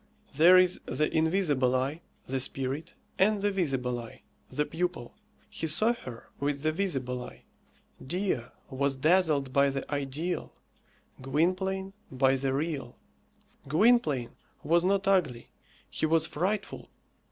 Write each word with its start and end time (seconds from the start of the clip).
There 0.33 0.57
is 0.57 0.79
the 0.87 1.15
invisible 1.15 1.75
eye, 1.75 2.01
the 2.25 2.39
spirit, 2.39 2.95
and 3.19 3.39
the 3.39 3.51
visible 3.51 3.99
eye, 3.99 4.23
the 4.49 4.65
pupil. 4.65 5.13
He 5.47 5.67
saw 5.67 5.93
her 5.93 6.31
with 6.39 6.63
the 6.63 6.71
visible 6.71 7.23
eye. 7.23 7.43
Dea 8.07 8.41
was 8.71 8.95
dazzled 8.95 9.53
by 9.53 9.69
the 9.69 9.85
ideal; 9.93 10.53
Gwynplaine, 11.21 11.93
by 12.11 12.35
the 12.35 12.51
real. 12.51 12.97
Gwynplaine 13.67 14.31
was 14.63 14.83
not 14.83 15.07
ugly; 15.07 15.51
he 15.87 16.07
was 16.07 16.25
frightful. 16.25 16.89